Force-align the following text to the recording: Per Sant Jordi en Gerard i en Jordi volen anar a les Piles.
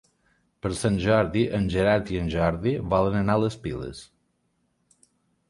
Per 0.65 0.69
Sant 0.77 0.95
Jordi 1.03 1.43
en 1.57 1.67
Gerard 1.73 2.09
i 2.15 2.17
en 2.23 2.31
Jordi 2.37 2.73
volen 2.95 3.19
anar 3.21 3.37
a 3.37 3.43
les 3.45 3.61
Piles. 3.67 4.03